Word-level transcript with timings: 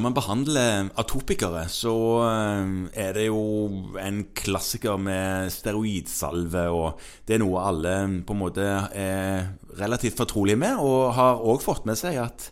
Når 0.00 0.06
man 0.08 0.14
behandler 0.16 0.86
atopikere, 0.96 1.66
så 1.68 1.92
eh, 2.24 2.70
er 3.02 3.10
det 3.12 3.26
jo 3.26 3.40
en 4.00 4.22
klassiker 4.32 4.96
med 4.96 5.50
steroidsalve, 5.52 6.62
og 6.72 7.02
det 7.28 7.36
er 7.36 7.42
noe 7.42 7.60
alle 7.68 7.92
på 8.24 8.32
en 8.32 8.40
måte 8.40 8.64
er 8.96 9.50
relativt 9.76 10.16
fortrolige 10.16 10.56
med, 10.56 10.80
og 10.80 11.12
har 11.18 11.44
òg 11.44 11.60
fått 11.60 11.84
med 11.84 12.00
seg 12.00 12.16
at 12.22 12.48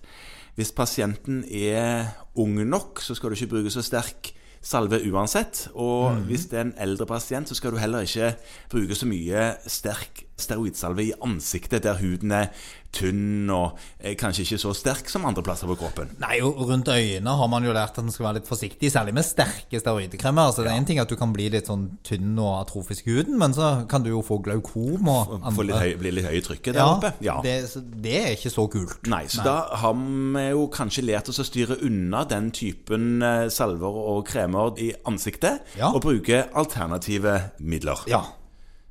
hvis 0.61 0.75
pasienten 0.77 1.41
er 1.49 2.11
ung 2.37 2.61
nok, 2.69 3.01
så 3.01 3.17
skal 3.17 3.33
du 3.33 3.39
ikke 3.39 3.55
bruke 3.55 3.73
så 3.73 3.81
sterk 3.87 4.35
salve 4.61 5.01
uansett. 5.09 5.71
Og 5.73 6.19
Mhm. 6.19 6.25
hvis 6.29 6.51
det 6.51 6.59
er 6.59 6.67
en 6.67 6.75
eldre 6.77 7.07
pasient, 7.07 7.49
så 7.49 7.55
skal 7.55 7.73
du 7.73 7.79
heller 7.81 8.05
ikke 8.05 8.35
bruke 8.69 8.95
så 8.95 9.07
mye 9.09 9.55
sterk 9.65 10.27
steroidsalve 10.37 11.05
i 11.07 11.13
ansiktet, 11.25 11.83
der 11.83 11.97
huden 11.97 12.31
er 12.31 12.53
tynn 12.99 13.49
og 13.55 13.79
eh, 14.01 14.17
kanskje 14.19 14.45
ikke 14.45 14.59
så 14.63 14.73
sterk 14.77 15.11
som 15.13 15.27
andre 15.29 15.45
plasser 15.47 15.71
på 15.71 15.77
kroppen. 15.81 16.11
Nei, 16.23 16.41
og 16.45 16.59
rundt 16.69 16.91
øynene 16.93 17.35
har 17.41 17.51
man 17.53 17.67
jo 17.67 17.75
lært 17.77 17.97
at 17.99 18.05
man 18.05 18.15
skal 18.15 18.29
være 18.29 18.41
litt 18.41 18.51
forsiktig, 18.51 18.91
særlig 18.93 19.15
med 19.19 19.27
sterke 19.27 19.81
steroidkremer. 19.81 20.51
Altså, 20.51 20.65
det 20.67 20.73
er 20.73 20.81
en 20.83 20.89
ting 20.89 21.01
at 21.03 21.11
du 21.11 21.17
kan 21.21 21.33
bli 21.35 21.49
litt 21.55 21.71
sånn 21.71 21.87
tynn 22.07 22.35
og 22.43 22.57
atrofisk 22.65 23.07
i 23.09 23.17
huden, 23.19 23.39
men 23.41 23.55
så 23.57 23.71
kan 23.91 24.05
du 24.05 24.11
jo 24.13 24.23
få 24.27 24.41
glaukom 24.45 25.09
og 25.13 25.37
andre 25.39 25.55
Få 25.59 25.67
litt 25.67 25.79
høy, 25.81 25.93
bli 26.03 26.13
litt 26.19 26.29
høy 26.29 26.37
i 26.39 26.45
trykket 26.45 26.77
der 26.77 26.83
ja, 26.85 26.89
oppe. 26.97 27.13
Ja. 27.25 27.39
Det, 27.45 27.57
det 28.05 28.17
er 28.21 28.31
ikke 28.37 28.53
så 28.55 28.67
kult. 28.73 28.99
Nei, 29.11 29.25
så 29.31 29.47
da 29.47 29.57
har 29.83 29.95
vi 29.99 30.45
jo 30.51 30.67
kanskje 30.75 31.07
lært 31.09 31.31
oss 31.33 31.41
å 31.43 31.47
styre 31.47 31.79
unna 31.87 32.25
den 32.29 32.51
typen 32.55 33.23
eh, 33.25 33.47
salver 33.53 33.99
og 34.15 34.25
kremer 34.29 34.75
i 34.83 34.93
ansiktet, 35.09 35.65
Ja. 35.79 35.91
og 35.95 36.03
bruke 36.05 36.45
alternative 36.59 37.39
midler. 37.59 38.03
Ja. 38.11 38.23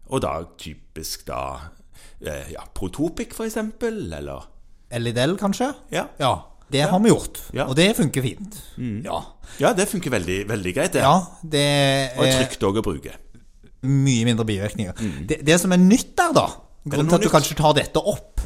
Og 0.08 0.21
da 0.23 0.38
typisk 0.59 1.25
da 1.27 1.41
ja, 2.51 2.63
Protopic, 2.73 3.33
for 3.37 3.45
eksempel, 3.45 4.07
eller 4.13 4.45
Elidel, 4.91 5.35
kanskje? 5.38 5.71
Ja. 5.91 6.07
Det 6.69 6.81
har 6.91 6.99
vi 6.99 7.09
gjort, 7.09 7.38
Ja. 7.55 7.65
og 7.69 7.75
det 7.79 7.93
funker 7.95 8.22
fint. 8.25 8.58
Ja. 9.05 9.22
Ja, 9.59 9.73
det 9.73 9.85
funker 9.88 10.11
veldig, 10.11 10.41
veldig 10.49 10.73
greit, 10.75 10.91
det. 10.97 11.02
ja, 11.05 11.13
det 11.44 11.63
Og 12.17 12.25
er 12.27 12.33
trygt 12.41 12.63
òg 12.67 12.80
å 12.81 12.83
bruke. 12.83 13.13
mye 13.88 14.25
mindre 14.25 14.44
bivirkninger. 14.45 14.94
Det, 15.27 15.38
det 15.45 15.59
som 15.61 15.72
er 15.72 15.77
nytt 15.80 16.16
der, 16.17 16.33
da, 16.35 16.47
grunnen 16.88 17.07
til 17.07 17.16
at 17.16 17.22
du 17.22 17.27
nytt? 17.30 17.35
kanskje 17.38 17.55
tar 17.59 17.73
dette 17.77 18.02
opp, 18.03 18.41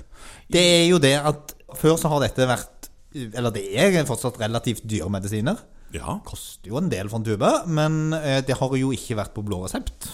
det 0.51 0.61
er 0.61 0.85
jo 0.91 0.99
det 0.99 1.15
at 1.17 1.53
før 1.79 1.95
så 1.97 2.09
har 2.11 2.19
dette 2.27 2.45
vært 2.45 2.89
Eller 3.13 3.51
det 3.51 3.63
er 3.75 4.05
fortsatt 4.07 4.37
relativt 4.39 4.85
dyre 4.87 5.09
medisiner. 5.11 5.57
Ja. 5.91 6.19
Koster 6.23 6.69
jo 6.69 6.77
en 6.79 6.87
del 6.89 7.09
for 7.11 7.19
en 7.19 7.25
tube, 7.25 7.49
men 7.67 8.13
eh, 8.13 8.39
det 8.47 8.55
har 8.55 8.71
jo 8.79 8.91
ikke 8.95 9.17
vært 9.19 9.33
på 9.35 9.43
blå 9.43 9.63
resept. 9.65 10.07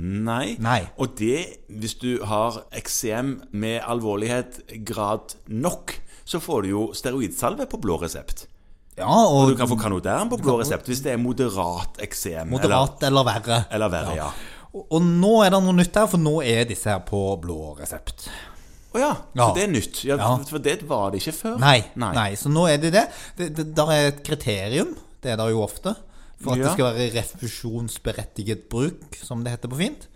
Nei. 0.00 0.54
Nei. 0.62 0.80
Og 1.02 1.12
det, 1.18 1.40
hvis 1.68 1.94
du 2.00 2.22
har 2.24 2.62
eksem 2.78 3.34
med 3.52 3.82
alvorlighet 3.84 4.62
grad 4.88 5.34
nok, 5.48 5.96
så 6.24 6.40
får 6.40 6.62
du 6.64 6.68
jo 6.70 6.84
steroidsalve 6.96 7.66
på 7.68 7.80
blå 7.82 7.98
resept. 8.00 8.46
Ja, 8.98 9.06
Og 9.08 9.34
og 9.42 9.48
du 9.52 9.56
kan 9.56 9.68
få 9.70 9.76
Canoderm 9.80 10.28
på 10.32 10.38
blå 10.42 10.58
resept 10.60 10.88
hvis 10.90 11.00
det 11.04 11.12
er 11.14 11.20
moderat 11.20 12.00
eksem. 12.04 12.48
moderat 12.52 13.02
eller 13.06 13.24
verre. 13.24 13.58
Eller, 13.70 13.74
eller 13.76 13.92
verre, 13.92 14.16
ja. 14.18 14.30
Og, 14.72 14.86
og 14.94 15.02
nå 15.02 15.34
er 15.44 15.50
det 15.54 15.60
noe 15.64 15.74
nytt 15.78 15.96
her, 15.98 16.06
for 16.10 16.20
nå 16.22 16.36
er 16.46 16.64
disse 16.68 16.90
her 16.92 17.00
på 17.06 17.20
blå 17.42 17.74
resept. 17.80 18.28
Å 18.94 18.98
ja, 18.98 19.10
Ja. 19.38 19.48
så 19.48 19.54
det 19.56 19.62
er 19.64 19.72
nytt. 19.72 20.04
Ja, 20.04 20.16
Ja. 20.18 20.30
For 20.46 20.58
det 20.62 20.76
var 20.88 21.10
det 21.10 21.20
ikke 21.22 21.36
før. 21.36 21.58
Nei, 21.62 21.78
Nei. 21.94 22.12
nei. 22.14 22.30
så 22.36 22.48
nå 22.52 22.66
er 22.70 22.78
det 22.82 22.92
det. 22.92 23.06
det, 23.38 23.48
det 23.56 23.66
der 23.76 23.90
er 23.94 24.06
et 24.10 24.22
kriterium, 24.26 24.96
det 25.22 25.32
er 25.32 25.36
det 25.40 25.50
jo 25.52 25.62
ofte, 25.62 25.94
for 26.40 26.52
at 26.54 26.58
Ja. 26.58 26.64
det 26.64 26.72
skal 26.72 26.94
være 26.94 27.10
refusjonsberettiget 27.20 28.66
bruk, 28.70 29.16
som 29.22 29.44
det 29.44 29.52
heter 29.56 29.68
på 29.68 29.76
fint. 29.80 30.08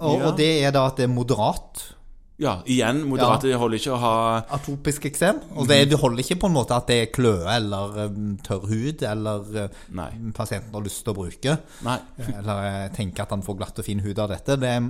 Og, 0.00 0.18
Ja. 0.18 0.26
og 0.30 0.36
det 0.36 0.50
er 0.64 0.70
da 0.72 0.86
at 0.86 0.96
det 0.96 1.04
er 1.04 1.12
moderat 1.14 1.94
Ja, 2.40 2.62
igjen, 2.64 3.02
moderate 3.04 3.50
ja. 3.50 3.58
holder 3.58 3.76
ikke 3.76 3.92
å 3.92 3.98
ha 4.00 4.12
atopisk 4.56 5.04
eksem. 5.04 5.42
Og 5.60 5.68
det, 5.68 5.90
det 5.90 5.98
holder 6.00 6.22
ikke 6.24 6.38
på 6.40 6.46
en 6.48 6.54
måte 6.54 6.72
at 6.72 6.86
det 6.88 6.96
er 7.02 7.10
kløe 7.12 7.44
eller 7.52 8.06
um, 8.06 8.38
tørr 8.42 8.64
hud, 8.64 9.02
eller 9.02 9.40
uh, 9.66 9.68
Nei. 9.92 10.06
pasienten 10.32 10.72
har 10.72 10.80
lyst 10.80 11.04
til 11.04 11.12
å 11.12 11.16
bruke. 11.18 11.58
Nei. 11.84 11.98
Eller 12.38 12.86
uh, 12.86 12.94
tenker 12.96 13.26
at 13.26 13.34
han 13.36 13.42
får 13.44 13.58
glatt 13.60 13.78
og 13.78 13.84
fin 13.84 14.00
hud 14.00 14.18
av 14.18 14.30
dette. 14.32 14.56
Det 14.56 14.70
er 14.72 14.80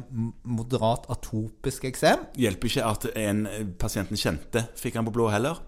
moderat 0.47 1.10
atopisk 1.10 1.88
eksem. 1.91 2.22
Hjelper 2.38 2.70
ikke 2.70 2.86
at 2.86 3.08
en 3.16 3.42
pasienten 3.82 4.16
kjente 4.16 4.68
fikk 4.78 4.94
han 5.00 5.10
på 5.10 5.16
blå 5.18 5.26
heller. 5.34 5.58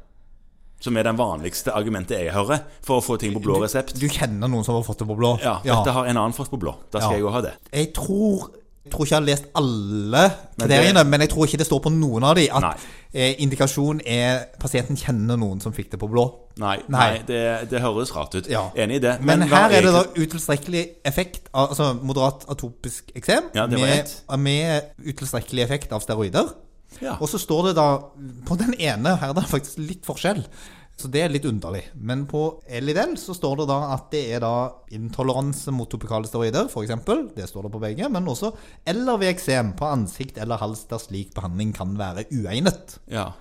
Som 0.83 0.97
er 0.99 1.07
den 1.07 1.19
vanligste 1.21 1.71
argumentet 1.79 2.19
jeg 2.25 2.33
hører 2.35 2.65
for 2.83 2.99
å 2.99 3.05
få 3.05 3.19
ting 3.23 3.33
på 3.37 3.43
blå 3.45 3.61
resept. 3.63 3.95
Du 4.03 4.09
kjenner 4.11 4.51
noen 4.51 4.65
som 4.67 4.75
har 4.75 4.83
fått 4.87 4.99
det 5.05 5.07
på 5.07 5.15
blå? 5.19 5.37
Ja, 5.43 5.61
dette 5.63 5.95
har 5.95 6.09
en 6.11 6.19
annen 6.19 6.35
fått 6.35 6.51
på 6.51 6.59
blå. 6.59 6.75
Da 6.91 6.99
skal 6.99 7.13
Ja. 7.13 7.21
jeg 7.21 7.21
jo 7.27 7.31
ha 7.31 7.41
det. 7.47 7.55
Jeg 7.73 7.93
tror 7.95 8.51
jeg 8.83 8.91
tror 8.91 9.05
ikke 9.07 9.15
jeg 9.15 9.21
har 9.21 9.27
lest 9.29 9.45
alle 9.55 10.23
kriteriene, 10.59 11.05
men 11.07 11.21
jeg 11.23 11.31
tror 11.31 11.47
ikke 11.47 11.59
det 11.61 11.67
står 11.69 11.81
på 11.85 11.91
noen 11.95 12.25
av 12.27 12.35
de 12.35 12.49
at 12.51 12.65
Nei. 12.65 12.73
eh, 13.15 13.37
indikasjon 13.45 14.01
er 14.05 14.41
pasienten 14.59 14.97
kjenner 14.99 15.39
noen 15.39 15.61
som 15.63 15.73
fikk 15.73 15.93
det 15.93 16.01
på 16.03 16.09
blå. 16.11 16.25
Nei, 16.59 16.81
Nei. 16.89 16.99
nei 17.13 17.23
det, 17.29 17.69
det 17.71 17.81
høres 17.81 18.11
rart 18.17 18.35
ut. 18.35 18.49
Ja. 18.51 18.65
Enig 18.75 18.97
i 18.99 19.05
det. 19.07 19.21
Men, 19.23 19.39
men 19.45 19.49
her 19.55 19.71
er 19.71 19.87
det 19.87 19.93
da 19.95 20.03
utilstrekkelig 20.19 20.83
effekt 21.09 21.47
Altså 21.55 21.93
moderat 22.03 22.43
atopisk 22.51 23.13
eksem 23.15 23.53
Ja, 23.55 23.69
med, 23.71 24.11
med 24.37 24.83
utilstrekkelig 25.07 25.63
effekt 25.63 25.93
av 25.95 26.03
steroider. 26.03 26.51
Ja. 27.01 27.17
Og 27.19 27.31
så 27.31 27.41
står 27.41 27.71
det 27.71 27.77
da 27.79 27.89
På 28.47 28.57
den 28.61 28.75
ene 28.77 29.17
her 29.19 29.33
er 29.33 29.37
det 29.39 29.49
faktisk 29.51 29.81
litt 29.83 30.07
forskjell. 30.07 30.45
Så 31.01 31.09
det 31.11 31.23
er 31.25 31.33
litt 31.33 31.47
underlig. 31.49 31.87
Men 31.99 32.27
på 32.31 32.43
Elidel 32.69 33.17
så 33.19 33.35
står 33.35 33.63
det 33.63 33.69
da 33.71 33.79
at 33.95 34.11
det 34.13 34.23
er 34.37 34.43
da 34.45 34.55
intoleranse 34.95 35.73
mot 35.75 35.89
topikale 35.91 36.29
steroider, 36.29 36.69
f.eks. 36.69 36.93
Det 37.35 37.49
står 37.49 37.67
det 37.67 37.73
på 37.75 37.81
begge. 37.83 38.11
Men 38.13 38.29
også 38.29 38.53
eller 38.87 39.19
ved 39.19 39.33
eksem 39.33 39.73
på 39.79 39.89
ansikt 39.89 40.39
eller 40.39 40.61
hals 40.61 40.85
der 40.91 41.03
slik 41.03 41.33
behandling 41.35 41.73
kan 41.77 41.97
være 41.99 42.29
uegnet. 42.31 42.99
ja. 43.11 43.33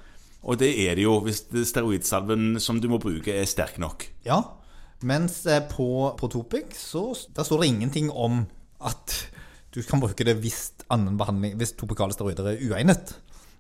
Og 0.41 0.57
det 0.57 0.71
er 0.87 0.95
det 0.97 1.03
jo 1.05 1.19
hvis 1.21 1.43
steroidsalven 1.69 2.55
som 2.57 2.79
du 2.81 2.87
må 2.89 2.97
bruke, 2.97 3.29
er 3.29 3.45
sterk 3.45 3.75
nok. 3.77 4.07
Ja. 4.25 4.39
Mens 5.05 5.43
på, 5.69 5.87
på 6.17 6.29
Topic 6.33 6.73
så 6.77 7.11
der 7.35 7.45
står 7.45 7.61
det 7.61 7.69
ingenting 7.69 8.09
om 8.09 8.47
at 8.81 9.15
du 9.73 9.81
kan 9.85 10.01
bruke 10.01 10.25
det 10.25 10.35
hvis 10.41 10.71
annen 10.91 11.15
behandling 11.17 11.53
Hvis 11.59 11.75
topikale 11.77 12.13
steroider 12.13 12.49
er 12.51 12.63
uegnet. 12.65 13.13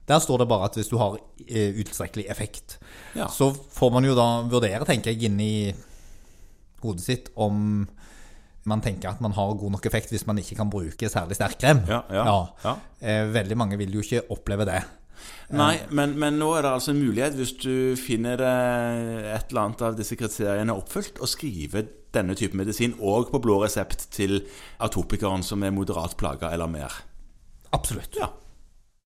Der 0.09 0.19
står 0.23 0.41
det 0.41 0.49
bare 0.49 0.67
at 0.67 0.77
hvis 0.79 0.89
du 0.89 0.97
har 0.99 1.17
eh, 1.47 1.75
utilstrekkelig 1.77 2.25
effekt. 2.33 2.79
Ja. 3.15 3.27
Så 3.31 3.51
får 3.53 3.91
man 3.93 4.07
jo 4.07 4.15
da 4.17 4.41
vurdere, 4.49 4.85
tenker 4.87 5.13
jeg, 5.13 5.29
inni 5.29 5.51
hodet 6.81 7.05
sitt 7.05 7.29
om 7.37 7.85
man 8.69 8.81
tenker 8.81 9.09
at 9.09 9.21
man 9.21 9.33
har 9.33 9.53
god 9.57 9.73
nok 9.73 9.85
effekt 9.89 10.11
hvis 10.13 10.27
man 10.29 10.37
ikke 10.37 10.57
kan 10.59 10.69
bruke 10.69 11.09
særlig 11.09 11.37
sterk 11.37 11.57
krem. 11.61 11.83
Ja, 11.89 12.01
ja, 12.13 12.25
ja. 12.65 12.73
Eh, 13.01 13.23
Veldig 13.33 13.57
mange 13.57 13.77
vil 13.81 13.93
jo 13.97 14.03
ikke 14.05 14.25
oppleve 14.33 14.67
det. 14.69 14.81
Nei, 15.53 15.75
men, 15.93 16.13
men 16.19 16.37
nå 16.39 16.47
er 16.55 16.65
det 16.65 16.71
altså 16.71 16.93
en 16.93 17.01
mulighet, 17.01 17.35
hvis 17.37 17.51
du 17.61 17.73
finner 17.99 18.41
et 18.41 19.51
eller 19.51 19.65
annet 19.65 19.83
av 19.85 19.97
disse 19.97 20.15
kriteriene 20.17 20.73
oppfylt, 20.73 21.19
å 21.21 21.29
skrive 21.29 21.83
denne 22.15 22.35
type 22.39 22.57
medisin 22.57 22.95
òg 22.97 23.29
på 23.31 23.41
blå 23.43 23.59
resept 23.63 24.07
til 24.15 24.39
atopikeren 24.83 25.43
som 25.45 25.63
er 25.63 25.73
moderat 25.75 26.15
plaga 26.19 26.49
eller 26.55 26.71
mer. 26.71 26.95
Absolutt. 27.75 28.17
Ja. 28.19 28.31